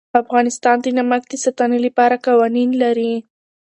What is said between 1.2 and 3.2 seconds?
د ساتنې لپاره قوانین لري.